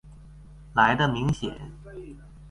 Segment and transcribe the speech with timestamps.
[0.73, 1.73] 來的明顯